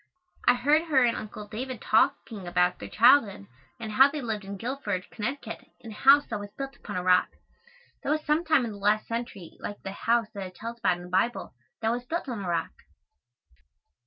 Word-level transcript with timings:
I 0.47 0.55
heard 0.55 0.85
her 0.85 1.03
and 1.03 1.15
Uncle 1.15 1.45
David 1.47 1.79
talking 1.79 2.47
about 2.47 2.79
their 2.79 2.89
childhood 2.89 3.45
and 3.79 3.91
how 3.91 4.09
they 4.09 4.19
lived 4.19 4.43
in 4.43 4.57
Guilford, 4.57 5.05
Conn., 5.11 5.35
in 5.79 5.91
a 5.91 5.93
house 5.93 6.25
that 6.25 6.39
was 6.39 6.49
built 6.57 6.75
upon 6.75 6.95
a 6.95 7.03
rock. 7.03 7.29
That 8.01 8.09
was 8.09 8.25
some 8.25 8.43
time 8.43 8.65
in 8.65 8.71
the 8.71 8.77
last 8.79 9.05
century 9.05 9.57
like 9.59 9.83
the 9.83 9.91
house 9.91 10.31
that 10.33 10.47
it 10.47 10.55
tells 10.55 10.79
about 10.79 10.97
in 10.97 11.03
the 11.03 11.09
Bible 11.09 11.53
that 11.83 11.91
was 11.91 12.03
built 12.07 12.27
on 12.27 12.43
a 12.43 12.49
rock. 12.49 12.71